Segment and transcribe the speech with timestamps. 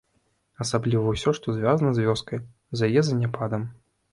[0.63, 2.43] Асабліва ўсё, што звязана з вёскай,
[2.77, 3.71] з яе заняпадам.